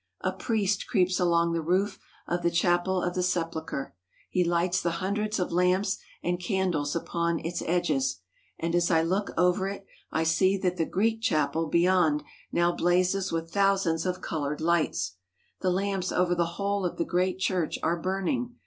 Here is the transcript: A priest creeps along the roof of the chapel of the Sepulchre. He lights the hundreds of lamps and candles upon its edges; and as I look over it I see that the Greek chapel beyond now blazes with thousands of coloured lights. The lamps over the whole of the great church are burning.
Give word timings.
A 0.21 0.31
priest 0.31 0.87
creeps 0.87 1.19
along 1.19 1.53
the 1.53 1.61
roof 1.61 1.99
of 2.27 2.41
the 2.41 2.49
chapel 2.49 3.03
of 3.03 3.13
the 3.13 3.21
Sepulchre. 3.21 3.93
He 4.31 4.43
lights 4.43 4.81
the 4.81 4.93
hundreds 4.97 5.37
of 5.37 5.51
lamps 5.51 5.99
and 6.23 6.39
candles 6.41 6.95
upon 6.95 7.37
its 7.45 7.61
edges; 7.67 8.19
and 8.57 8.73
as 8.73 8.89
I 8.89 9.03
look 9.03 9.29
over 9.37 9.67
it 9.67 9.85
I 10.11 10.23
see 10.23 10.57
that 10.57 10.77
the 10.77 10.87
Greek 10.87 11.21
chapel 11.21 11.67
beyond 11.67 12.23
now 12.51 12.71
blazes 12.71 13.31
with 13.31 13.51
thousands 13.51 14.07
of 14.07 14.21
coloured 14.21 14.59
lights. 14.59 15.17
The 15.59 15.69
lamps 15.69 16.11
over 16.11 16.33
the 16.33 16.47
whole 16.57 16.83
of 16.83 16.97
the 16.97 17.05
great 17.05 17.37
church 17.37 17.77
are 17.83 18.01
burning. 18.01 18.55